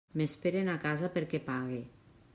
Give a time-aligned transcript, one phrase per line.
[0.19, 1.79] M'esperen a casa perquè pague.